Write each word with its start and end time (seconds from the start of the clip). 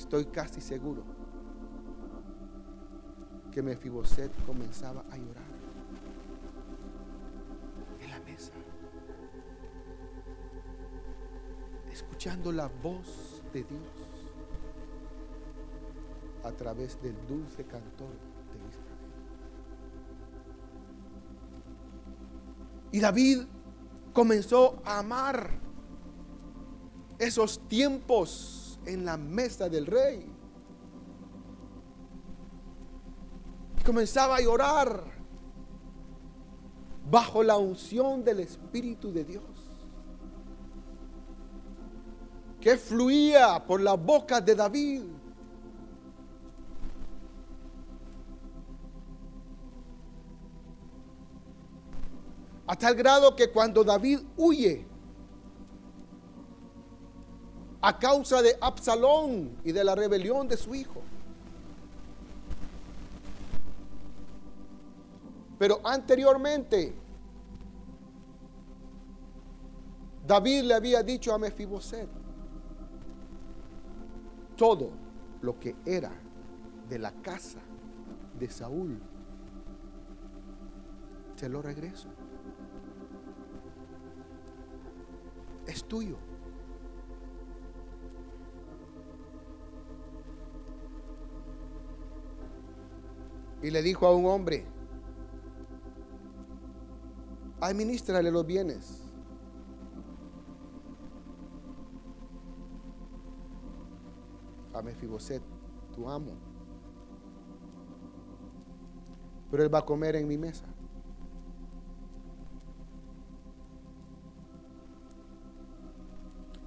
estoy 0.00 0.24
casi 0.24 0.62
seguro 0.62 1.02
que 3.52 3.62
Mefiboset 3.62 4.32
comenzaba 4.46 5.04
a 5.10 5.16
llorar 5.16 5.50
en 8.00 8.10
la 8.10 8.20
mesa, 8.20 8.52
escuchando 11.92 12.50
la 12.50 12.68
voz 12.68 13.42
de 13.52 13.62
Dios 13.64 13.80
a 16.44 16.52
través 16.52 17.00
del 17.02 17.14
dulce 17.28 17.64
cantor 17.64 18.08
de 18.08 18.68
Israel. 18.68 18.86
Y 22.92 23.00
David 23.00 23.42
comenzó 24.14 24.80
a 24.86 25.00
amar 25.00 25.50
esos 27.18 27.68
tiempos 27.68 28.59
en 28.90 29.04
la 29.04 29.16
mesa 29.16 29.68
del 29.68 29.86
rey. 29.86 30.40
comenzaba 33.84 34.36
a 34.36 34.40
llorar 34.40 35.02
bajo 37.10 37.42
la 37.42 37.56
unción 37.56 38.22
del 38.22 38.40
Espíritu 38.40 39.12
de 39.12 39.24
Dios, 39.24 39.42
que 42.60 42.76
fluía 42.76 43.64
por 43.66 43.80
la 43.80 43.94
boca 43.94 44.40
de 44.40 44.54
David. 44.54 45.02
A 52.68 52.76
tal 52.76 52.94
grado 52.94 53.34
que 53.34 53.50
cuando 53.50 53.82
David 53.82 54.20
huye 54.36 54.86
a 57.82 57.98
causa 57.98 58.42
de 58.42 58.56
Absalón 58.60 59.56
y 59.64 59.72
de 59.72 59.84
la 59.84 59.94
rebelión 59.94 60.48
de 60.48 60.56
su 60.56 60.74
hijo, 60.74 61.02
Pero 65.60 65.78
anteriormente, 65.84 66.94
David 70.26 70.62
le 70.62 70.72
había 70.72 71.02
dicho 71.02 71.34
a 71.34 71.38
Mefiboset 71.38 72.08
todo 74.56 74.90
lo 75.42 75.60
que 75.60 75.76
era 75.84 76.12
de 76.88 76.98
la 76.98 77.12
casa 77.12 77.60
de 78.38 78.48
Saúl. 78.48 78.98
Se 81.36 81.46
lo 81.46 81.60
regreso. 81.60 82.08
Es 85.66 85.84
tuyo. 85.84 86.16
Y 93.62 93.70
le 93.70 93.82
dijo 93.82 94.06
a 94.06 94.14
un 94.14 94.26
hombre, 94.26 94.64
administrale 97.60 98.30
los 98.30 98.46
bienes. 98.46 99.02
A 104.72 104.82
Mefiboset, 104.82 105.42
tu 105.94 106.08
amo. 106.08 106.32
Pero 109.50 109.62
él 109.64 109.74
va 109.74 109.80
a 109.80 109.84
comer 109.84 110.16
en 110.16 110.26
mi 110.26 110.38
mesa. 110.38 110.64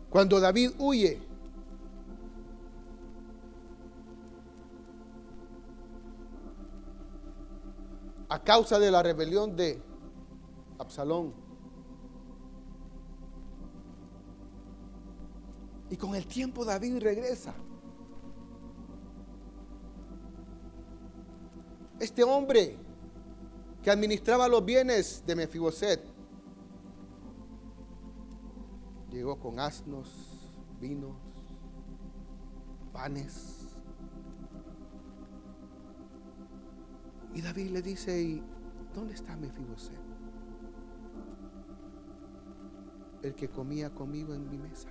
Cuando 0.09 0.39
David 0.39 0.73
huye, 0.77 1.19
causa 8.43 8.79
de 8.79 8.91
la 8.91 9.01
rebelión 9.03 9.55
de 9.55 9.81
Absalón. 10.79 11.33
Y 15.89 15.97
con 15.97 16.15
el 16.15 16.25
tiempo 16.25 16.65
David 16.65 16.99
regresa. 16.99 17.53
Este 21.99 22.23
hombre 22.23 22.77
que 23.81 23.91
administraba 23.91 24.47
los 24.47 24.65
bienes 24.65 25.23
de 25.25 25.35
Mefiboset 25.35 26.01
llegó 29.11 29.39
con 29.39 29.59
asnos, 29.59 30.09
vinos, 30.79 31.15
panes. 32.91 33.62
Y 37.33 37.41
David 37.41 37.71
le 37.71 37.81
dice, 37.81 38.21
¿y 38.21 38.43
dónde 38.93 39.13
está 39.13 39.35
Mefiboset? 39.35 40.13
el 43.23 43.33
que 43.35 43.49
comía 43.49 43.89
conmigo 43.89 44.33
en 44.33 44.49
mi 44.49 44.57
mesa. 44.57 44.89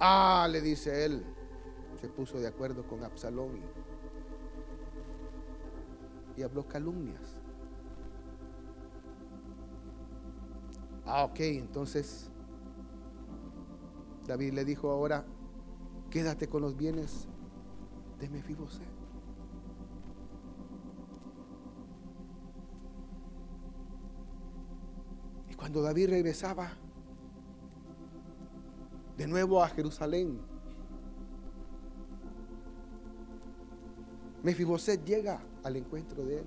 Ah, 0.00 0.48
le 0.50 0.60
dice 0.60 1.04
él, 1.04 1.22
se 2.00 2.08
puso 2.08 2.40
de 2.40 2.48
acuerdo 2.48 2.84
con 2.88 3.04
Absalón 3.04 3.60
y, 6.36 6.42
habló 6.42 6.66
calumnias. 6.66 7.36
Ah, 11.04 11.24
ok, 11.24 11.38
entonces 11.40 12.30
David 14.26 14.54
le 14.54 14.64
dijo 14.64 14.90
ahora, 14.90 15.24
quédate 16.12 16.46
con 16.46 16.60
los 16.60 16.76
bienes 16.76 17.26
de 18.20 18.28
Mefiboset. 18.28 18.86
Cuando 25.56 25.80
David 25.80 26.10
regresaba 26.10 26.72
de 29.16 29.26
nuevo 29.26 29.62
a 29.64 29.68
Jerusalén, 29.70 30.38
Mefiboset 34.42 35.02
llega 35.06 35.40
al 35.64 35.76
encuentro 35.76 36.26
de 36.26 36.40
él. 36.40 36.46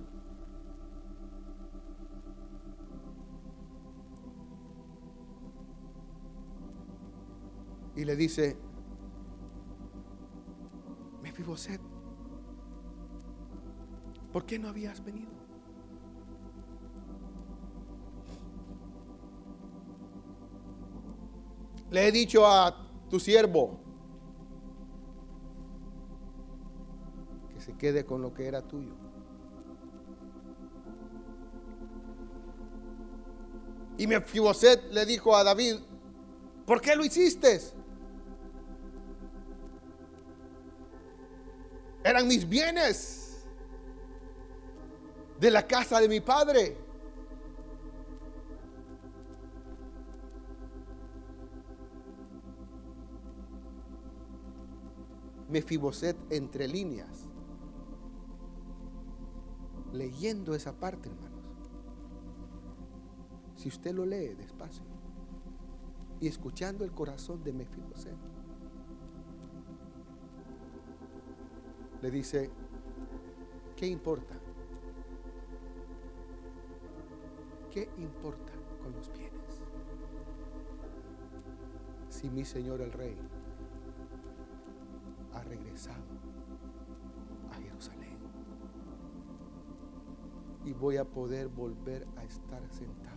Y 7.96 8.06
le 8.06 8.16
dice, 8.16 8.58
¿por 14.32 14.46
qué 14.46 14.60
no 14.60 14.68
habías 14.68 15.04
venido? 15.04 15.32
Le 21.92 22.08
he 22.08 22.12
dicho 22.12 22.46
a 22.46 22.76
tu 23.10 23.20
siervo 23.20 23.80
que 27.54 27.62
se 27.62 27.74
quede 27.78 28.06
con 28.06 28.22
lo 28.22 28.34
que 28.34 28.48
era 28.48 28.62
tuyo. 28.62 28.94
Y 33.98 34.08
Mefiboset 34.08 34.92
le 34.92 35.06
dijo 35.06 35.36
a 35.36 35.44
David, 35.44 35.76
¿por 36.66 36.82
qué 36.82 36.96
lo 36.96 37.06
hiciste? 37.06 37.62
Eran 42.06 42.28
mis 42.28 42.48
bienes 42.48 43.44
de 45.40 45.50
la 45.50 45.66
casa 45.66 46.00
de 46.00 46.08
mi 46.08 46.20
padre. 46.20 46.78
Mefiboset 55.50 56.16
entre 56.30 56.68
líneas. 56.68 57.26
Leyendo 59.92 60.54
esa 60.54 60.74
parte, 60.74 61.10
hermanos. 61.10 61.32
Si 63.56 63.68
usted 63.68 63.96
lo 63.96 64.06
lee 64.06 64.36
despacio 64.36 64.84
y 66.22 66.28
escuchando 66.28 66.84
el 66.84 66.92
corazón 66.92 67.44
de 67.44 67.52
Mefiboset, 67.52 68.35
le 72.06 72.12
dice, 72.12 72.52
¿qué 73.76 73.88
importa? 73.88 74.36
¿Qué 77.74 77.90
importa 77.98 78.54
con 78.84 78.94
los 78.94 79.12
bienes? 79.12 79.60
Si 82.10 82.30
mi 82.30 82.46
Señor 82.46 82.82
el 82.82 82.92
Rey 82.92 83.18
ha 85.34 85.42
regresado 85.46 86.04
a 87.50 87.56
Jerusalén. 87.56 88.20
Y 90.64 90.74
voy 90.74 90.98
a 90.98 91.06
poder 91.06 91.48
volver 91.48 92.06
a 92.18 92.24
estar 92.24 92.62
sentado 92.72 93.15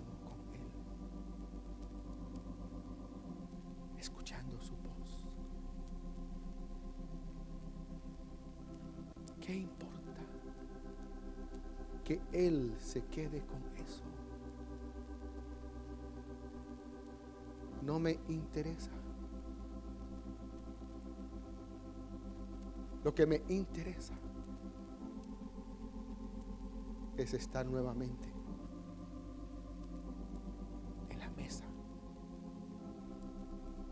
se 12.88 13.04
quede 13.04 13.44
con 13.44 13.62
eso. 13.84 14.02
No 17.82 18.00
me 18.00 18.18
interesa. 18.28 18.90
Lo 23.04 23.14
que 23.14 23.26
me 23.26 23.42
interesa 23.48 24.14
es 27.18 27.34
estar 27.34 27.66
nuevamente 27.66 28.32
en 31.10 31.18
la 31.18 31.28
mesa 31.30 31.66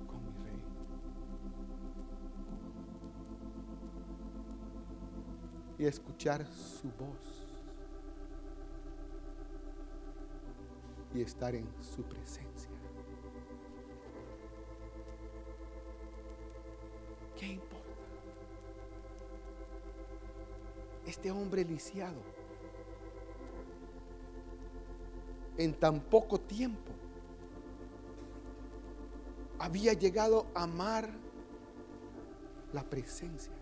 con 0.07 0.23
mi 0.23 0.31
rey. 0.31 0.63
Y 5.79 5.85
escuchar 5.85 6.47
su 6.47 6.89
voz. 6.93 7.46
Y 11.17 11.23
estar 11.23 11.55
en 11.55 11.67
su 11.81 12.03
presencia. 12.03 12.69
¿Qué 17.39 17.47
importa? 17.47 17.87
Este 21.07 21.31
hombre 21.31 21.65
lisiado 21.65 22.21
en 25.57 25.73
tan 25.73 26.01
poco 26.01 26.39
tiempo 26.39 26.93
había 29.59 29.95
llegado 29.95 30.49
a 30.55 30.65
amar 30.65 31.09
la 32.75 32.83
presencia 32.83 33.55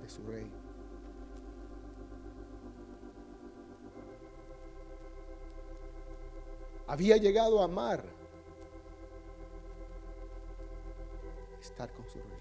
de 0.00 0.08
su 0.08 0.22
rey. 0.22 0.50
Había 6.88 7.18
llegado 7.18 7.60
a 7.60 7.64
amar 7.64 8.02
estar 11.60 11.92
con 11.92 12.04
su 12.08 12.18
rey. 12.18 12.38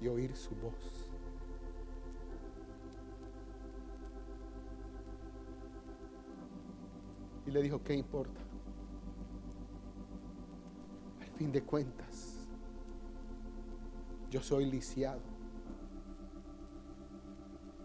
Y 0.00 0.06
oír 0.06 0.36
su 0.36 0.54
voz. 0.54 0.72
Y 7.44 7.50
le 7.50 7.60
dijo, 7.60 7.82
¿qué 7.82 7.94
importa? 7.94 8.40
Al 11.20 11.28
fin 11.30 11.50
de 11.50 11.62
cuentas, 11.62 12.36
yo 14.30 14.42
soy 14.42 14.66
lisiado. 14.66 15.22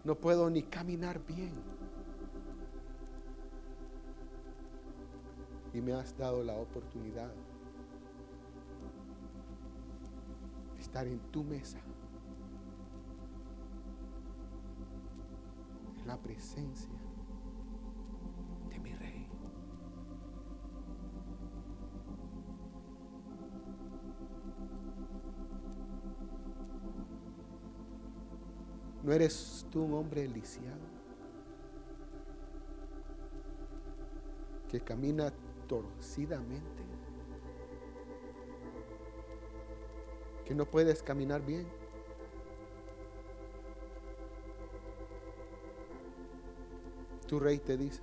No 0.04 0.14
puedo 0.14 0.48
ni 0.48 0.62
caminar 0.62 1.20
bien. 1.26 1.73
Y 5.74 5.80
me 5.80 5.92
has 5.92 6.16
dado 6.16 6.44
la 6.44 6.54
oportunidad 6.54 7.32
de 10.72 10.80
estar 10.80 11.04
en 11.08 11.18
tu 11.32 11.42
mesa. 11.42 11.80
En 16.00 16.06
la 16.06 16.16
presencia 16.16 16.88
de 18.70 18.78
mi 18.78 18.92
rey. 18.94 19.26
¿No 29.02 29.12
eres 29.12 29.66
tú 29.72 29.82
un 29.82 29.94
hombre 29.94 30.28
lisiado? 30.28 30.78
Que 34.68 34.80
camina 34.80 35.32
torcidamente. 35.66 36.82
Que 40.44 40.54
no 40.54 40.66
puedes 40.66 41.02
caminar 41.02 41.44
bien. 41.44 41.66
Tu 47.26 47.40
rey 47.40 47.58
te 47.58 47.76
dice, 47.76 48.02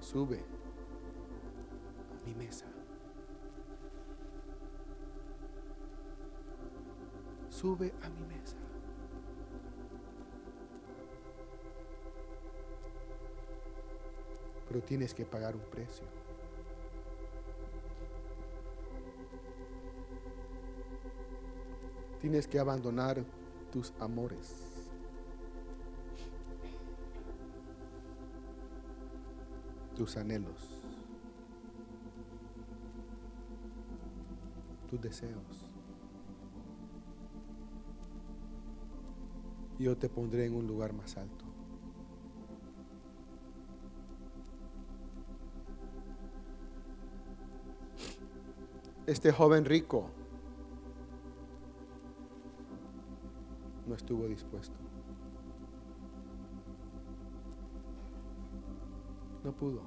sube 0.00 0.38
a 0.38 2.26
mi 2.26 2.34
mesa. 2.34 2.66
Sube 7.50 7.92
a 8.02 8.08
mi 8.08 8.24
mesa. 8.26 8.63
Pero 14.74 14.84
tienes 14.84 15.14
que 15.14 15.24
pagar 15.24 15.54
un 15.54 15.62
precio. 15.62 16.04
Tienes 22.20 22.48
que 22.48 22.58
abandonar 22.58 23.24
tus 23.70 23.92
amores. 24.00 24.52
Tus 29.96 30.16
anhelos. 30.16 30.80
Tus 34.90 35.00
deseos. 35.00 35.70
Yo 39.78 39.96
te 39.96 40.08
pondré 40.08 40.46
en 40.46 40.56
un 40.56 40.66
lugar 40.66 40.92
más 40.92 41.16
alto. 41.16 41.44
Este 49.06 49.32
joven 49.32 49.66
rico 49.66 50.06
no 53.86 53.94
estuvo 53.94 54.26
dispuesto. 54.26 54.74
No 59.42 59.52
pudo. 59.52 59.82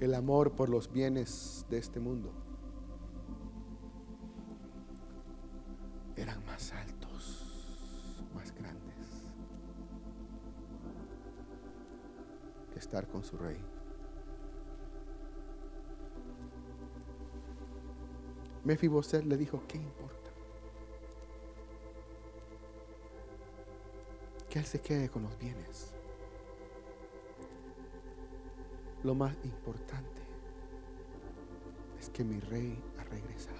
El 0.00 0.14
amor 0.14 0.52
por 0.52 0.68
los 0.68 0.92
bienes 0.92 1.64
de 1.70 1.78
este 1.78 1.98
mundo 1.98 2.30
eran 6.16 6.44
más 6.44 6.72
altos, 6.72 8.28
más 8.34 8.52
grandes 8.54 9.24
que 12.72 12.78
estar 12.78 13.08
con 13.08 13.24
su 13.24 13.38
rey. 13.38 13.81
Mefiboset 18.64 19.24
le 19.24 19.36
dijo, 19.36 19.62
¿qué 19.66 19.76
importa? 19.76 20.30
Que 24.48 24.58
él 24.60 24.64
se 24.64 24.80
quede 24.80 25.08
con 25.08 25.22
los 25.24 25.36
bienes. 25.38 25.92
Lo 29.02 29.14
más 29.14 29.34
importante 29.44 30.22
es 31.98 32.08
que 32.10 32.22
mi 32.22 32.38
rey 32.38 32.80
ha 32.98 33.04
regresado. 33.04 33.58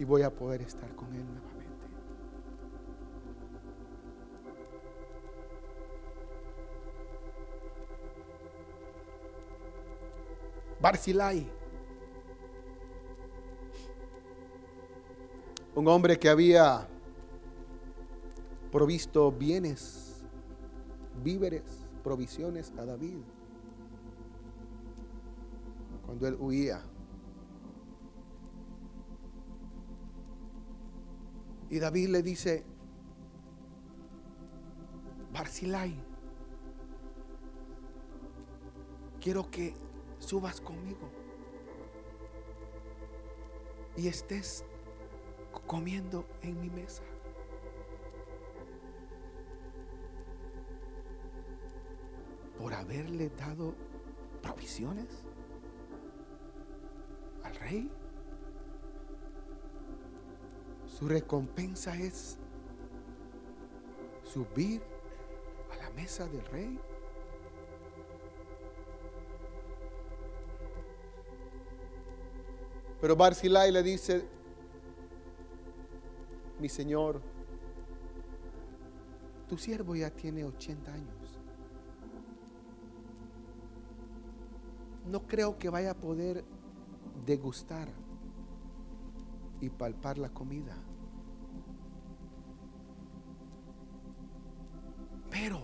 Y 0.00 0.04
voy 0.04 0.22
a 0.22 0.34
poder 0.34 0.62
estar 0.62 0.92
con 0.96 1.14
él 1.14 1.24
nuevamente. 1.24 1.67
Barzilai. 10.80 11.46
Un 15.74 15.88
hombre 15.88 16.18
que 16.18 16.28
había 16.28 16.88
provisto 18.70 19.32
bienes, 19.32 20.22
víveres, 21.22 21.86
provisiones 22.02 22.72
a 22.78 22.84
David. 22.84 23.18
Cuando 26.06 26.26
él 26.26 26.36
huía. 26.38 26.80
Y 31.70 31.78
David 31.78 32.08
le 32.08 32.22
dice, 32.22 32.64
Barzilai, 35.32 35.94
quiero 39.20 39.50
que 39.50 39.74
subas 40.18 40.60
conmigo 40.60 41.08
y 43.96 44.08
estés 44.08 44.64
comiendo 45.66 46.26
en 46.42 46.60
mi 46.60 46.70
mesa. 46.70 47.02
por 52.58 52.74
haberle 52.74 53.30
dado 53.30 53.74
provisiones 54.42 55.06
al 57.44 57.54
rey. 57.54 57.90
Su 60.86 61.08
recompensa 61.08 61.96
es 61.96 62.36
subir 64.24 64.82
a 65.72 65.76
la 65.76 65.90
mesa 65.90 66.26
del 66.26 66.44
rey. 66.46 66.78
Pero 73.00 73.14
Barzilai 73.14 73.70
le 73.70 73.82
dice, 73.82 74.26
mi 76.58 76.68
señor, 76.68 77.20
tu 79.48 79.56
siervo 79.56 79.94
ya 79.94 80.10
tiene 80.10 80.44
80 80.44 80.92
años. 80.92 81.38
No 85.06 85.26
creo 85.26 85.58
que 85.58 85.70
vaya 85.70 85.92
a 85.92 85.94
poder 85.94 86.44
degustar 87.24 87.88
y 89.60 89.70
palpar 89.70 90.18
la 90.18 90.28
comida. 90.28 90.76
Pero 95.30 95.62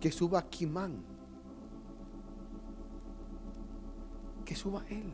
que 0.00 0.10
suba 0.10 0.48
Kimán, 0.48 1.15
suba 4.56 4.84
él, 4.88 5.12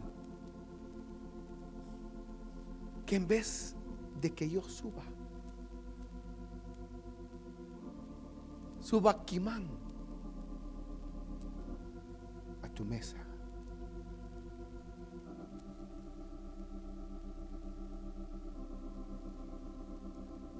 que 3.05 3.17
en 3.17 3.27
vez 3.27 3.77
de 4.21 4.33
que 4.33 4.49
yo 4.49 4.63
suba, 4.63 5.03
suba 8.81 9.25
Kimán 9.25 9.67
a 12.63 12.69
tu 12.69 12.85
mesa. 12.85 13.17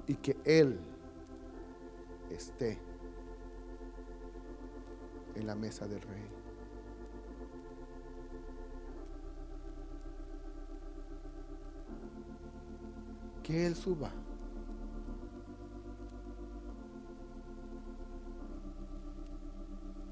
Y 0.05 0.15
que 0.15 0.37
Él 0.43 0.79
esté 2.29 2.77
en 5.35 5.47
la 5.47 5.55
mesa 5.55 5.87
del 5.87 6.01
rey. 6.01 6.23
Que 13.43 13.67
Él 13.67 13.75
suba. 13.75 14.09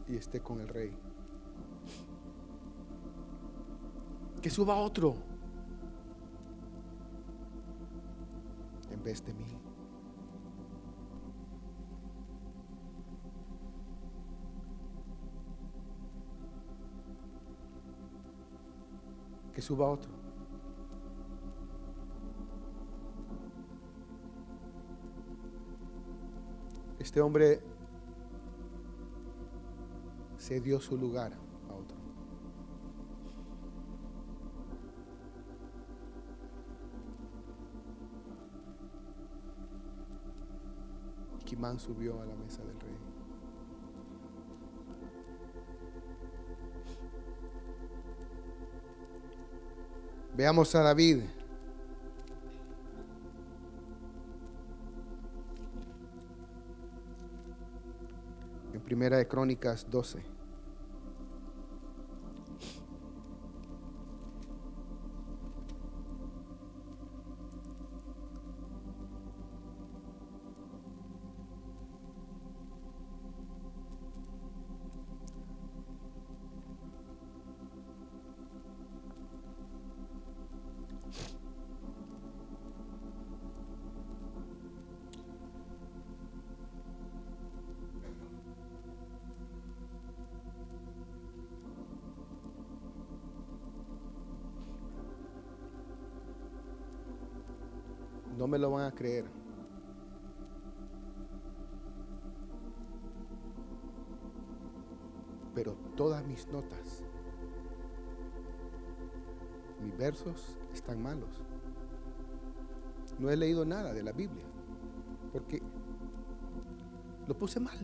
Y 0.07 0.15
esté 0.15 0.41
con 0.41 0.59
el 0.59 0.67
rey. 0.67 0.91
Que 4.41 4.49
suba 4.49 4.75
otro. 4.75 5.15
En 8.91 9.01
vez 9.03 9.25
de 9.25 9.33
mí. 9.33 9.45
que 19.61 19.61
suba 19.61 19.87
otro. 19.89 20.20
Este 27.11 27.19
hombre 27.19 27.59
se 30.37 30.61
dio 30.61 30.79
su 30.79 30.95
lugar 30.95 31.33
a 31.33 31.73
otro. 31.73 31.97
Kimán 41.43 41.81
subió 41.81 42.21
a 42.21 42.25
la 42.25 42.35
mesa 42.35 42.63
del 42.63 42.79
rey. 42.79 42.95
Veamos 50.37 50.73
a 50.75 50.81
David. 50.81 51.23
Primera 59.01 59.17
de 59.17 59.27
Crónicas 59.27 59.89
12. 59.89 60.19
Lo 98.61 98.71
van 98.71 98.85
a 98.85 98.91
creer. 98.91 99.25
Pero 105.53 105.73
todas 105.97 106.25
mis 106.25 106.47
notas, 106.47 107.03
mis 109.83 109.97
versos 109.97 110.57
están 110.73 111.01
malos. 111.01 111.41
No 113.19 113.29
he 113.29 113.35
leído 113.35 113.65
nada 113.65 113.93
de 113.93 114.01
la 114.01 114.13
Biblia 114.13 114.45
porque 115.31 115.61
lo 117.27 117.37
puse 117.37 117.59
mal. 117.59 117.77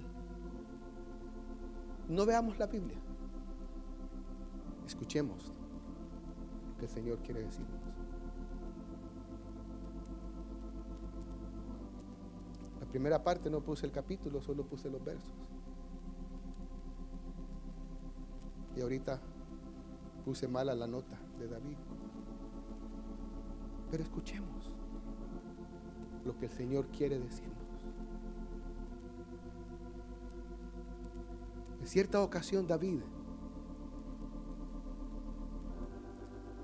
No 2.07 2.25
veamos 2.25 2.57
la 2.57 2.67
Biblia. 2.67 2.97
Escuchemos 4.85 5.51
lo 6.69 6.77
que 6.77 6.85
el 6.85 6.89
Señor 6.91 7.17
quiere 7.19 7.41
decirnos. 7.41 7.86
Primera 12.97 13.23
parte 13.23 13.47
no 13.51 13.61
puse 13.61 13.85
el 13.85 13.91
capítulo, 13.91 14.41
solo 14.41 14.65
puse 14.65 14.89
los 14.89 15.05
versos. 15.05 15.29
Y 18.75 18.81
ahorita 18.81 19.21
puse 20.25 20.47
mala 20.47 20.73
la 20.73 20.87
nota 20.87 21.15
de 21.37 21.47
David. 21.47 21.77
Pero 23.91 24.01
escuchemos 24.01 24.71
lo 26.25 26.35
que 26.39 26.45
el 26.45 26.51
Señor 26.51 26.87
quiere 26.87 27.19
decirnos. 27.19 27.67
En 31.79 31.85
cierta 31.85 32.23
ocasión 32.23 32.65
David, 32.65 33.01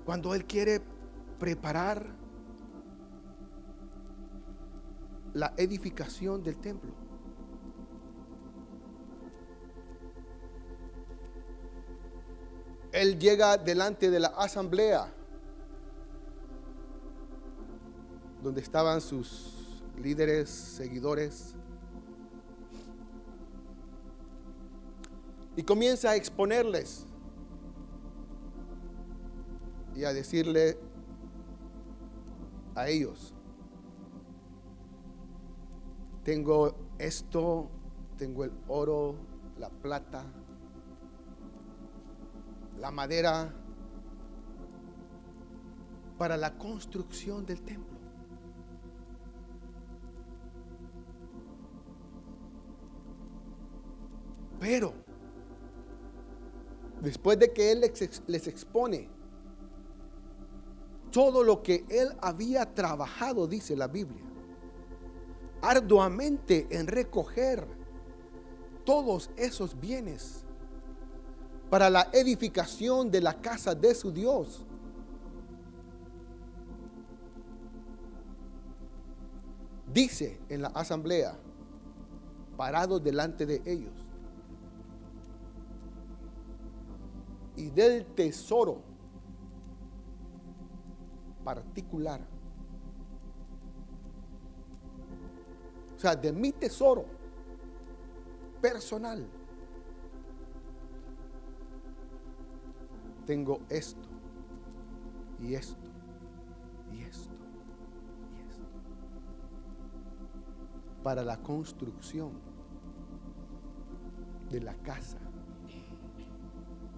cuando 0.04 0.34
él 0.34 0.44
quiere 0.46 0.82
preparar 1.38 2.23
la 5.34 5.52
edificación 5.56 6.42
del 6.42 6.56
templo, 6.56 6.92
él 12.92 13.18
llega 13.18 13.56
delante 13.58 14.08
de 14.10 14.20
la 14.20 14.28
asamblea 14.28 15.12
donde 18.42 18.60
estaban 18.60 19.00
sus 19.00 19.82
líderes, 20.00 20.48
seguidores, 20.48 21.54
y 25.56 25.62
comienza 25.62 26.10
a 26.10 26.16
exponerles 26.16 27.06
y 29.94 30.04
a 30.04 30.12
decirle 30.12 30.78
a 32.74 32.88
ellos, 32.88 33.33
tengo 36.24 36.74
esto, 36.98 37.68
tengo 38.16 38.44
el 38.44 38.52
oro, 38.66 39.14
la 39.58 39.68
plata, 39.68 40.24
la 42.80 42.90
madera 42.90 43.54
para 46.16 46.36
la 46.36 46.56
construcción 46.56 47.44
del 47.44 47.60
templo. 47.60 47.98
Pero, 54.58 54.94
después 57.02 57.38
de 57.38 57.52
que 57.52 57.70
Él 57.70 57.82
les 58.28 58.48
expone 58.48 59.10
todo 61.10 61.44
lo 61.44 61.62
que 61.62 61.84
Él 61.90 62.08
había 62.22 62.72
trabajado, 62.74 63.46
dice 63.46 63.76
la 63.76 63.88
Biblia, 63.88 64.33
arduamente 65.70 66.66
en 66.70 66.86
recoger 66.86 67.66
todos 68.84 69.30
esos 69.36 69.78
bienes 69.80 70.44
para 71.70 71.88
la 71.88 72.08
edificación 72.12 73.10
de 73.10 73.20
la 73.20 73.40
casa 73.40 73.74
de 73.74 73.94
su 73.94 74.12
Dios. 74.12 74.64
Dice 79.92 80.40
en 80.48 80.62
la 80.62 80.68
asamblea, 80.68 81.36
parado 82.56 82.98
delante 82.98 83.46
de 83.46 83.62
ellos, 83.64 83.92
y 87.56 87.70
del 87.70 88.04
tesoro 88.04 88.82
particular. 91.44 92.33
Sea, 96.04 96.16
de 96.16 96.32
mi 96.32 96.52
tesoro 96.52 97.06
personal. 98.60 99.26
Tengo 103.26 103.60
esto 103.70 104.06
y 105.40 105.54
esto 105.54 105.76
y 106.92 107.00
esto 107.00 107.32
y 108.34 108.50
esto. 108.50 108.66
Para 111.02 111.24
la 111.24 111.38
construcción 111.38 112.32
de 114.50 114.60
la 114.60 114.74
casa 114.74 115.18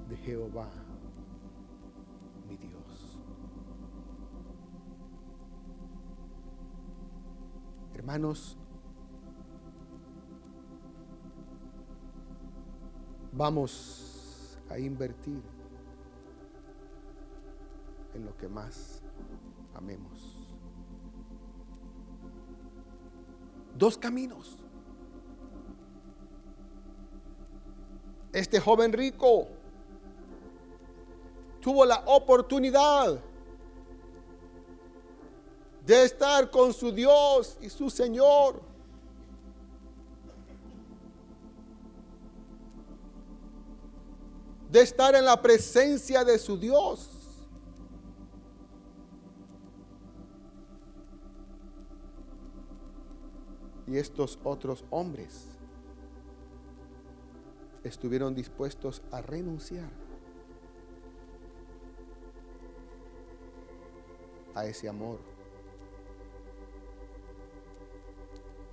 de 0.09 0.17
Jehová, 0.17 0.69
mi 2.49 2.57
Dios. 2.57 3.21
Hermanos, 7.95 8.59
vamos 13.37 14.57
a 14.71 14.79
invertir 14.79 15.43
en 18.15 18.25
lo 18.25 18.35
que 18.37 18.49
más 18.49 19.03
amemos. 19.75 20.49
Dos 23.77 23.99
caminos. 23.99 24.57
Este 28.33 28.59
joven 28.59 28.93
rico 28.93 29.49
tuvo 31.61 31.85
la 31.85 32.03
oportunidad 32.07 33.21
de 35.85 36.05
estar 36.05 36.51
con 36.51 36.73
su 36.73 36.91
Dios 36.91 37.59
y 37.61 37.69
su 37.69 37.91
Señor. 37.91 38.66
De 44.77 44.83
estar 44.83 45.15
en 45.15 45.25
la 45.25 45.41
presencia 45.41 46.23
de 46.23 46.39
su 46.39 46.59
Dios. 46.59 47.09
Y 53.87 53.97
estos 53.97 54.39
otros 54.45 54.85
hombres 54.91 55.47
estuvieron 57.85 58.35
dispuestos 58.35 59.01
a 59.11 59.23
renunciar 59.23 59.89
a 64.55 64.67
ese 64.67 64.91
amor. 64.91 65.21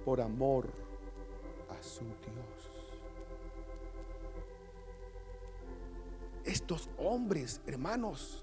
Por 0.04 0.20
amor 0.20 0.68
a 1.70 1.82
su 1.82 2.04
Dios. 2.04 2.73
Estos 6.64 6.88
hombres, 6.98 7.60
hermanos, 7.68 8.42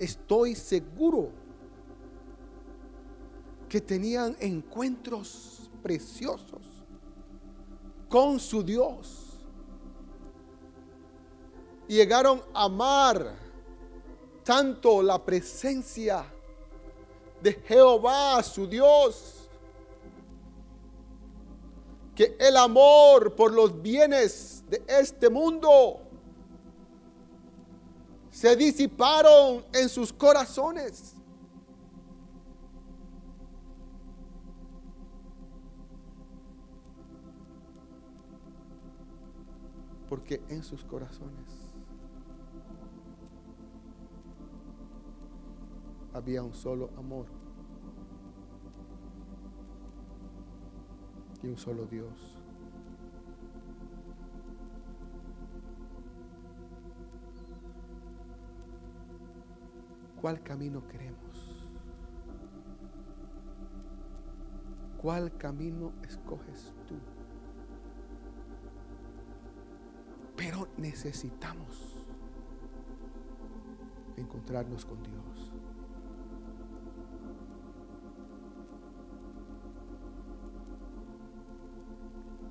estoy 0.00 0.56
seguro 0.56 1.30
que 3.68 3.80
tenían 3.80 4.36
encuentros 4.40 5.70
preciosos 5.80 6.60
con 8.08 8.40
su 8.40 8.64
Dios. 8.64 9.44
Y 11.86 11.94
llegaron 11.94 12.42
a 12.52 12.64
amar 12.64 13.36
tanto 14.42 15.04
la 15.04 15.24
presencia 15.24 16.24
de 17.40 17.52
Jehová, 17.52 18.42
su 18.42 18.66
Dios, 18.66 19.48
que 22.12 22.36
el 22.40 22.56
amor 22.56 23.36
por 23.36 23.52
los 23.52 23.80
bienes 23.80 24.64
de 24.68 24.82
este 24.88 25.30
mundo 25.30 26.03
se 28.34 28.56
disiparon 28.56 29.64
en 29.72 29.88
sus 29.88 30.12
corazones. 30.12 31.14
Porque 40.08 40.42
en 40.48 40.64
sus 40.64 40.82
corazones 40.82 41.30
había 46.12 46.42
un 46.42 46.54
solo 46.54 46.90
amor 46.98 47.26
y 51.40 51.46
un 51.46 51.56
solo 51.56 51.86
Dios. 51.86 52.33
¿Cuál 60.24 60.42
camino 60.42 60.82
queremos? 60.88 61.68
¿Cuál 64.96 65.36
camino 65.36 65.92
escoges 66.02 66.72
tú? 66.88 66.94
Pero 70.34 70.66
necesitamos 70.78 72.06
encontrarnos 74.16 74.86
con 74.86 75.02
Dios. 75.02 75.52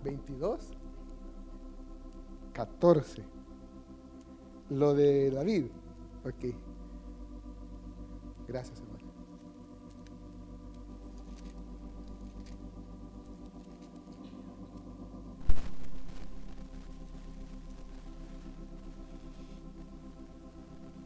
22, 0.04 0.74
14. 2.54 3.24
Lo 4.70 4.94
de 4.94 5.32
David. 5.32 5.72
Ok. 6.24 6.73
Gracias, 8.54 8.80
hermano. 8.82 9.00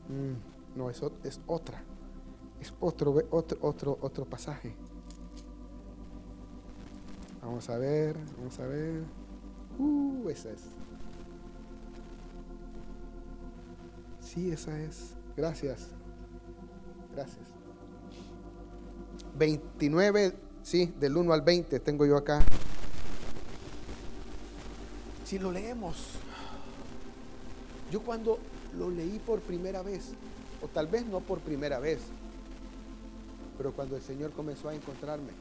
Mm, 0.10 0.78
no, 0.78 0.90
es, 0.90 1.02
es 1.24 1.40
otra. 1.48 1.82
Es 2.60 2.74
otro, 2.82 3.16
otro, 3.32 3.58
otro, 3.62 3.98
otro 4.02 4.26
pasaje. 4.26 4.76
Vamos 7.42 7.70
a 7.70 7.78
ver, 7.78 8.18
vamos 8.38 8.60
a 8.60 8.68
ver. 8.68 9.04
Uh, 9.80 10.28
esa 10.28 10.52
es. 10.52 10.66
Sí, 14.20 14.52
esa 14.52 14.78
es. 14.82 15.16
Gracias. 15.38 15.97
Gracias. 17.18 17.48
29, 19.40 20.34
sí, 20.62 20.94
del 21.00 21.18
1 21.18 21.34
al 21.34 21.42
20 21.42 21.80
tengo 21.80 22.06
yo 22.06 22.16
acá. 22.16 22.46
Si 25.26 25.40
lo 25.40 25.52
leemos, 25.52 25.96
yo 27.92 28.04
cuando 28.04 28.38
lo 28.78 28.92
leí 28.92 29.18
por 29.26 29.40
primera 29.40 29.82
vez, 29.82 30.12
o 30.62 30.68
tal 30.68 30.86
vez 30.86 31.08
no 31.08 31.20
por 31.20 31.40
primera 31.40 31.80
vez, 31.80 32.02
pero 33.58 33.72
cuando 33.72 33.96
el 33.96 34.04
Señor 34.04 34.32
comenzó 34.34 34.70
a 34.70 34.76
encontrarme, 34.76 35.32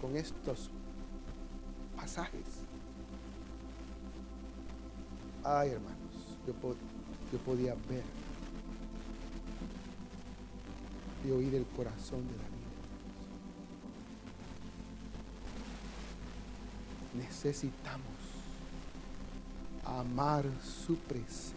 con 0.00 0.16
estos 0.16 0.70
pasajes. 1.96 2.44
Ay, 5.42 5.70
hermanos, 5.70 5.98
yo, 6.46 6.52
yo 7.32 7.38
podía 7.40 7.74
ver 7.88 8.04
y 11.26 11.30
oír 11.30 11.54
el 11.54 11.66
corazón 11.66 12.26
de 12.28 12.36
David. 12.36 12.58
necesitamos 17.18 18.06
amar 19.84 20.44
su 20.62 20.96
presencia 20.96 21.54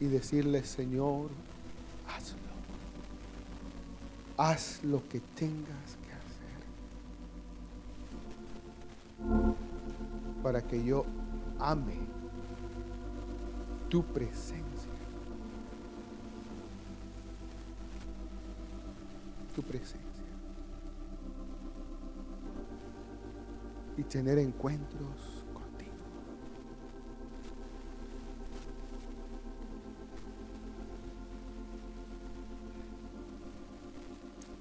y 0.00 0.06
decirle, 0.06 0.64
Señor, 0.64 1.30
hazlo. 2.08 2.38
Haz 4.36 4.82
lo 4.82 5.08
que 5.08 5.20
tengas 5.20 5.96
que 6.02 6.12
hacer 6.12 6.60
para 10.42 10.60
que 10.60 10.84
yo 10.84 11.04
ame 11.60 11.98
tu 13.88 14.04
presencia. 14.04 14.63
Tu 19.54 19.62
presencia. 19.62 20.00
Y 23.96 24.02
tener 24.02 24.38
encuentros 24.38 25.44
contigo. 25.52 25.92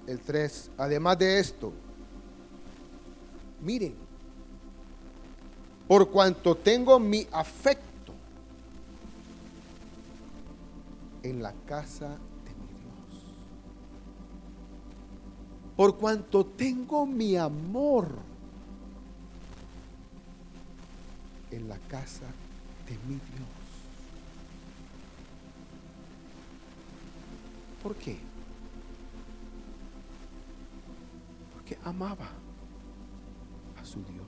El 0.05 0.19
3. 0.19 0.71
Además 0.77 1.17
de 1.17 1.39
esto, 1.39 1.73
miren, 3.61 3.95
por 5.87 6.09
cuanto 6.09 6.55
tengo 6.55 6.99
mi 6.99 7.27
afecto 7.31 8.13
en 11.23 11.41
la 11.41 11.53
casa 11.65 12.09
de 12.09 12.51
mi 12.61 12.73
Dios. 12.79 13.25
Por 15.75 15.97
cuanto 15.97 16.45
tengo 16.45 17.05
mi 17.05 17.35
amor 17.35 18.07
en 21.51 21.67
la 21.67 21.77
casa 21.77 22.25
de 22.87 22.97
mi 23.07 23.15
Dios. 23.15 23.47
¿Por 27.81 27.95
qué? 27.95 28.17
Porque 31.53 31.77
amaba 31.83 32.29
a 33.81 33.85
su 33.85 34.03
Dios. 34.03 34.25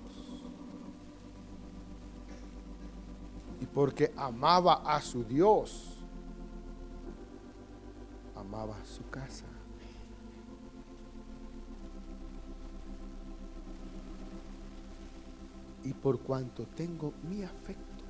Y 3.62 3.66
porque 3.66 4.14
amaba 4.18 4.82
a 4.86 5.00
su 5.02 5.24
Dios 5.24 5.96
amaba 8.46 8.76
su 8.86 9.08
casa. 9.10 9.46
Y 15.86 15.94
por 15.94 16.20
cuanto 16.20 16.66
tengo 16.66 17.14
mi 17.30 17.44
afecto, 17.44 18.04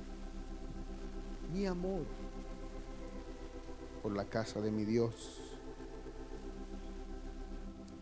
mi 1.52 1.66
amor 1.66 2.02
por 4.02 4.16
la 4.16 4.24
casa 4.24 4.60
de 4.60 4.70
mi 4.72 4.84
Dios, 4.84 5.40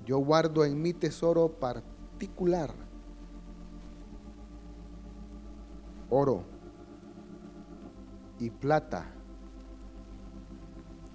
yo 0.06 0.18
guardo 0.18 0.64
en 0.64 0.80
mi 0.80 0.92
tesoro 0.92 1.48
particular 1.48 2.72
oro 6.10 6.44
y 8.38 8.50
plata 8.50 9.06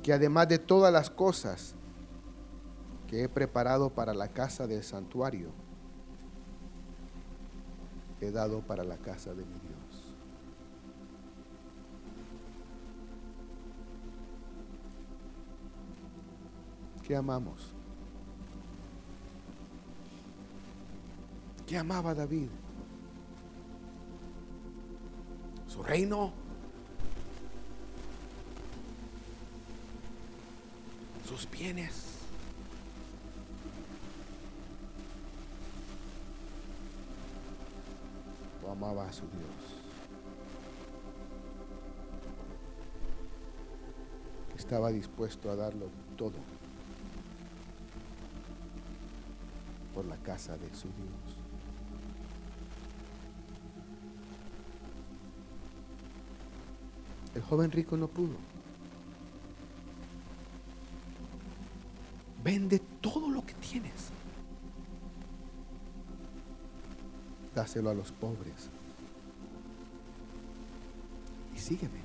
que 0.04 0.14
además 0.14 0.48
de 0.48 0.60
todas 0.60 0.92
las 0.92 1.10
cosas 1.10 1.76
que 3.08 3.24
he 3.24 3.30
preparado 3.30 3.90
para 3.90 4.14
la 4.14 4.28
casa 4.28 4.68
del 4.68 4.84
santuario, 4.84 5.52
he 8.22 8.32
dado 8.32 8.62
para 8.62 8.84
la 8.84 8.98
casa 8.98 9.34
de 9.34 9.46
mi 9.46 9.60
Dios. 9.60 10.14
¿Qué 17.04 17.16
amamos? 17.16 17.74
¿Qué 21.66 21.78
amaba 21.78 22.14
David? 22.14 22.50
¿Su 25.68 25.84
reino? 25.84 26.34
sus 31.30 31.50
bienes. 31.52 31.94
O 38.66 38.69
amaba 38.80 39.10
a 39.10 39.12
su 39.12 39.24
Dios. 39.24 39.42
Estaba 44.58 44.90
dispuesto 44.90 45.52
a 45.52 45.56
darlo 45.58 45.88
todo 46.18 46.36
por 49.94 50.06
la 50.06 50.16
casa 50.18 50.56
de 50.56 50.74
su 50.74 50.88
Dios. 50.88 51.38
El 57.36 57.42
joven 57.42 57.72
rico 57.72 57.98
no 57.98 58.08
pudo. 58.08 58.36
Vende 62.42 62.80
todo 63.02 63.30
lo 63.30 63.46
que 63.46 63.54
tienes. 63.56 64.19
Dáselo 67.60 67.90
a 67.90 67.94
los 67.94 68.14
pobres. 68.14 68.70
Y 71.54 71.60
sígueme. 71.60 72.00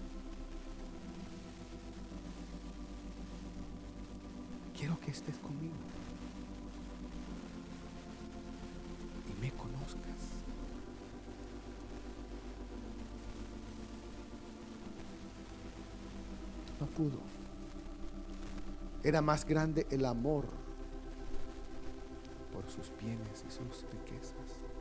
Quiero 4.76 4.98
que 4.98 5.12
estés 5.12 5.38
conmigo. 5.38 5.74
Y 9.30 9.40
me 9.40 9.52
conozcas. 9.52 10.00
No 16.80 16.86
pudo 16.86 17.20
era 19.04 19.22
más 19.22 19.44
grande 19.44 19.86
el 19.90 20.04
amor 20.04 20.46
por 22.52 22.68
sus 22.68 22.90
bienes 22.98 23.44
y 23.46 23.52
sus 23.52 23.84
riquezas. 23.92 24.73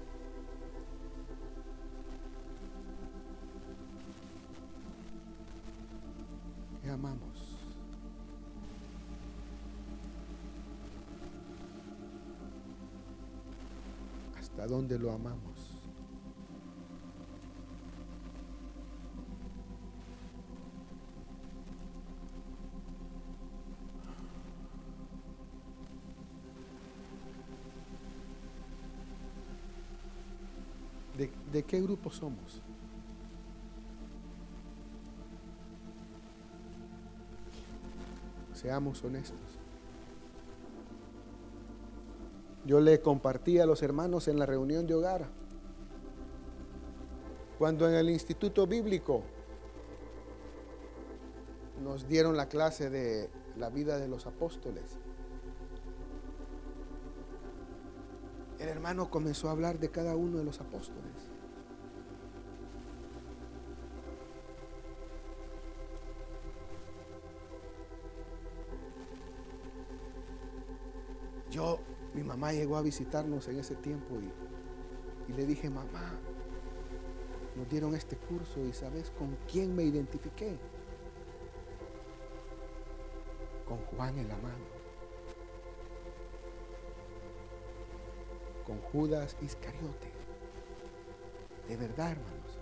¿Hasta 14.53 14.67
dónde 14.67 14.99
lo 14.99 15.11
amamos? 15.11 15.73
¿De, 31.51 31.63
qué 31.63 31.81
grupo 31.81 32.11
somos? 32.11 32.61
Seamos 38.53 39.03
honestos. 39.03 39.39
Yo 42.65 42.79
le 42.79 43.01
compartí 43.01 43.59
a 43.59 43.65
los 43.65 43.83
hermanos 43.83 44.27
en 44.27 44.39
la 44.39 44.45
reunión 44.45 44.87
de 44.87 44.95
hogar, 44.95 45.27
cuando 47.57 47.87
en 47.87 47.95
el 47.95 48.09
instituto 48.09 48.67
bíblico 48.67 49.23
nos 51.83 52.07
dieron 52.07 52.37
la 52.37 52.47
clase 52.47 52.89
de 52.89 53.29
la 53.57 53.69
vida 53.69 53.97
de 53.97 54.07
los 54.07 54.25
apóstoles. 54.25 54.97
el 58.63 58.69
hermano 58.69 59.09
comenzó 59.09 59.49
a 59.49 59.51
hablar 59.51 59.77
de 59.77 59.89
cada 59.89 60.15
uno 60.15 60.37
de 60.37 60.45
los 60.45 60.61
apóstoles. 60.61 61.03
Yo, 71.51 71.79
mi 72.13 72.23
mamá 72.23 72.53
llegó 72.53 72.77
a 72.77 72.81
visitarnos 72.81 73.47
en 73.47 73.59
ese 73.59 73.75
tiempo 73.75 74.15
y, 75.27 75.33
le 75.33 75.45
dije, 75.45 75.69
mamá, 75.69 76.13
nos 77.55 77.69
dieron 77.69 77.95
este 77.95 78.17
curso 78.17 78.59
y 78.59 78.73
sabes 78.73 79.11
con 79.11 79.37
quién 79.51 79.75
me 79.75 79.83
identifiqué. 79.83 80.57
Con 83.67 83.77
Juan 83.77 84.17
el 84.19 84.29
amado. 84.29 84.83
con 88.63 88.79
Judas 88.79 89.35
Iscariote. 89.41 90.11
De 91.67 91.77
verdad, 91.77 92.11
hermanos, 92.11 92.59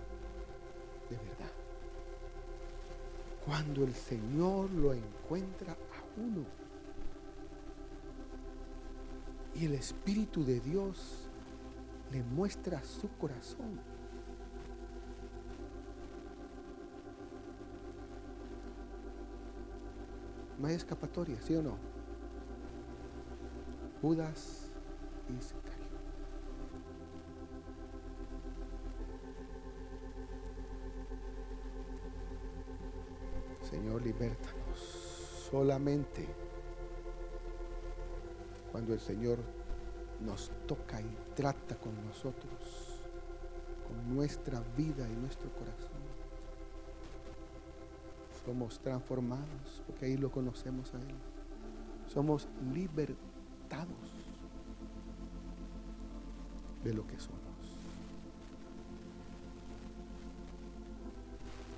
de 1.10 1.16
verdad. 1.16 1.52
Cuando 3.44 3.84
el 3.84 3.94
Señor 3.94 4.70
lo 4.70 4.92
encuentra 4.92 5.72
a 5.72 6.20
uno 6.20 6.44
y 9.54 9.66
el 9.66 9.74
Espíritu 9.74 10.44
de 10.44 10.60
Dios 10.60 11.28
le 12.10 12.22
muestra 12.22 12.82
su 12.82 13.08
corazón. 13.18 13.80
No 20.58 20.68
hay 20.68 20.74
escapatoria, 20.74 21.40
¿sí 21.42 21.54
o 21.56 21.62
no? 21.62 21.76
Judas 24.00 24.70
Iscariote. 25.28 25.72
Señor, 33.68 34.02
libértanos. 34.02 34.78
Solamente 35.50 36.28
cuando 38.72 38.94
el 38.94 39.00
Señor 39.00 39.38
nos 40.24 40.50
toca 40.66 41.00
y 41.00 41.16
trata 41.36 41.76
con 41.76 41.92
nosotros, 42.06 42.98
con 43.86 44.16
nuestra 44.16 44.60
vida 44.76 45.06
y 45.08 45.14
nuestro 45.14 45.50
corazón, 45.52 46.02
somos 48.44 48.80
transformados, 48.80 49.82
porque 49.86 50.06
ahí 50.06 50.16
lo 50.16 50.30
conocemos 50.30 50.92
a 50.94 50.98
Él. 50.98 51.14
Somos 52.12 52.48
libertados 52.72 53.16
de 56.82 56.94
lo 56.94 57.06
que 57.06 57.18
somos. 57.18 57.40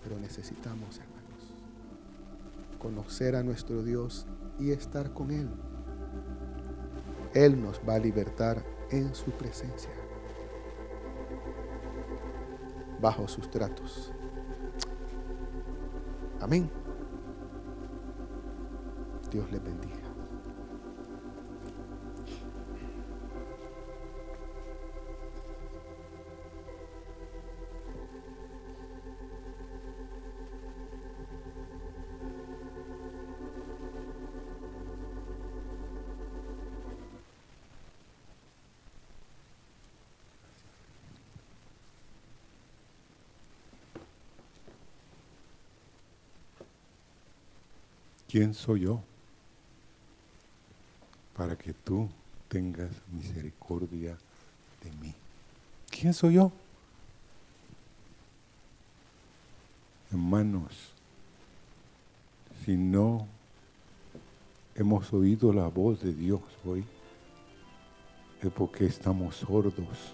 Pero 0.02 0.18
necesitamos, 0.18 0.98
hermanos, 0.98 1.18
conocer 2.78 3.36
a 3.36 3.42
nuestro 3.42 3.82
Dios 3.82 4.26
y 4.58 4.70
estar 4.70 5.12
con 5.12 5.30
Él. 5.30 5.48
Él 7.34 7.60
nos 7.60 7.80
va 7.86 7.94
a 7.94 7.98
libertar 7.98 8.64
en 8.90 9.14
su 9.14 9.32
presencia, 9.32 9.90
bajo 13.00 13.26
sus 13.26 13.50
tratos. 13.50 14.12
Amén. 16.40 16.70
Dios 19.30 19.50
les 19.50 19.62
bendiga. 19.62 20.03
¿Quién 48.34 48.52
soy 48.52 48.80
yo 48.80 49.00
para 51.36 51.54
que 51.54 51.72
tú 51.72 52.08
tengas 52.48 52.90
misericordia 53.12 54.18
de 54.82 54.90
mí? 55.00 55.14
¿Quién 55.88 56.12
soy 56.12 56.34
yo? 56.34 56.50
Hermanos, 60.10 60.72
si 62.64 62.76
no 62.76 63.24
hemos 64.74 65.12
oído 65.12 65.52
la 65.52 65.68
voz 65.68 66.02
de 66.02 66.12
Dios 66.12 66.42
hoy, 66.66 66.84
es 68.42 68.50
porque 68.50 68.86
estamos 68.86 69.36
sordos. 69.36 70.12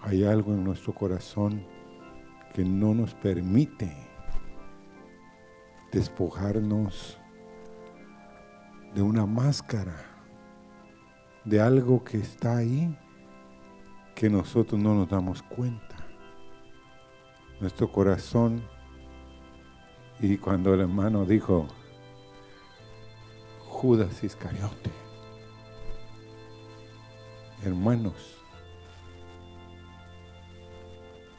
Hay 0.00 0.24
algo 0.24 0.54
en 0.54 0.64
nuestro 0.64 0.94
corazón 0.94 1.62
que 2.54 2.64
no 2.64 2.94
nos 2.94 3.12
permite 3.12 4.05
despojarnos 5.96 7.16
de 8.94 9.00
una 9.00 9.24
máscara, 9.24 9.96
de 11.46 11.58
algo 11.58 12.04
que 12.04 12.18
está 12.18 12.58
ahí 12.58 12.94
que 14.14 14.28
nosotros 14.28 14.78
no 14.78 14.94
nos 14.94 15.08
damos 15.08 15.42
cuenta. 15.42 15.96
Nuestro 17.60 17.90
corazón, 17.90 18.62
y 20.20 20.36
cuando 20.36 20.74
el 20.74 20.80
hermano 20.80 21.24
dijo, 21.24 21.66
Judas 23.64 24.22
Iscariote, 24.22 24.90
hermanos, 27.64 28.36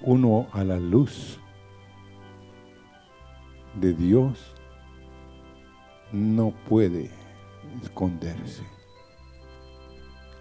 uno 0.01 0.47
a 0.51 0.63
la 0.63 0.79
luz 0.79 1.39
de 3.79 3.93
Dios 3.93 4.55
no 6.11 6.51
puede 6.67 7.11
esconderse. 7.81 8.63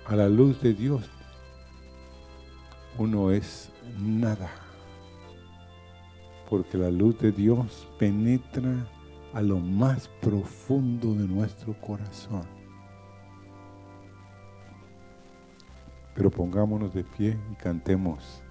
A 0.06 0.16
la 0.16 0.28
luz 0.28 0.60
de 0.62 0.72
Dios 0.72 1.10
uno 2.98 3.30
es 3.30 3.70
nada, 3.98 4.50
porque 6.48 6.78
la 6.78 6.90
luz 6.90 7.18
de 7.18 7.32
Dios 7.32 7.88
penetra 7.98 8.86
a 9.34 9.42
lo 9.42 9.58
más 9.58 10.08
profundo 10.22 11.12
de 11.14 11.26
nuestro 11.26 11.78
corazón. 11.80 12.46
Pero 16.14 16.30
pongámonos 16.30 16.94
de 16.94 17.04
pie 17.04 17.38
y 17.52 17.54
cantemos, 17.56 18.42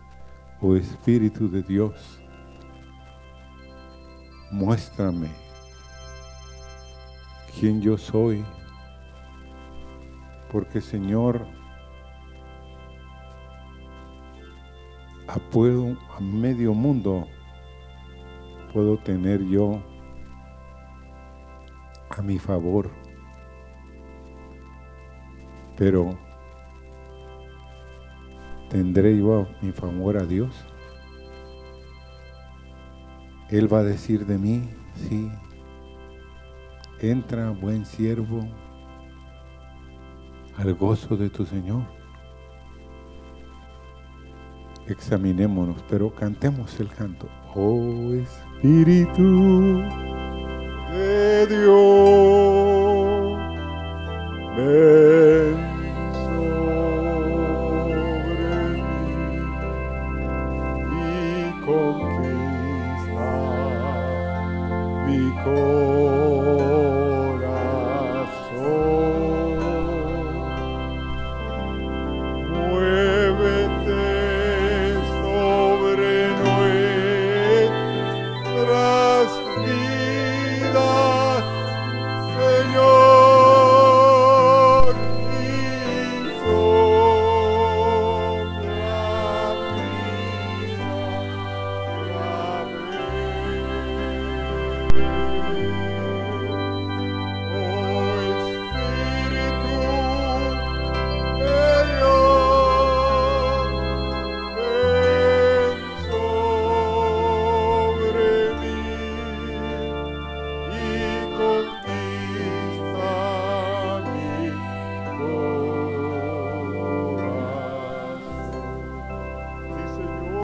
oh 0.62 0.76
Espíritu 0.76 1.50
de 1.50 1.64
Dios 1.64 2.22
muéstrame 4.52 5.30
quién 7.60 7.82
yo 7.82 7.98
soy, 7.98 8.44
porque 10.52 10.82
Señor, 10.82 11.48
a, 15.28 15.40
a 16.18 16.20
medio 16.20 16.74
mundo 16.74 17.28
puedo 18.74 18.98
tener 18.98 19.44
yo 19.46 19.82
a 22.10 22.22
mi 22.22 22.40
favor, 22.40 22.92
pero 25.78 26.18
¿tendré 28.70 29.18
yo 29.18 29.42
a 29.42 29.48
mi 29.62 29.72
favor 29.72 30.18
a 30.18 30.26
Dios? 30.26 30.66
Él 33.50 33.72
va 33.72 33.80
a 33.80 33.84
decir 33.84 34.26
de 34.26 34.38
mí, 34.38 34.70
sí, 34.96 35.30
entra 37.00 37.52
buen 37.52 37.86
siervo 37.86 38.48
al 40.58 40.74
gozo 40.74 41.16
de 41.16 41.30
tu 41.30 41.46
Señor. 41.46 41.84
Examinémonos, 44.88 45.84
pero 45.90 46.14
cantemos 46.14 46.80
el 46.80 46.90
canto. 46.90 47.28
Oh 47.56 48.14
Espíritu 48.14 49.82
de 50.92 51.48
Dios, 51.48 52.86
ven. 54.58 55.25
because. 65.06 66.85